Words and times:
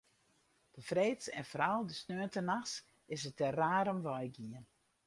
De 0.77 0.81
freeds 0.87 1.25
en 1.39 1.45
foaral 1.49 1.85
de 1.87 1.95
sneontenachts 2.01 2.73
is 3.15 3.21
it 3.29 3.39
der 3.39 3.55
raar 3.61 3.87
om 3.93 3.99
wei 4.07 4.25
gien. 4.35 4.65